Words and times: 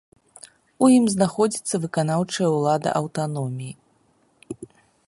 У 0.85 0.87
ім 0.93 1.05
знаходзіцца 1.15 1.81
выканаўчая 1.83 2.49
ўлада 2.57 2.89
аўтаноміі. 3.03 3.73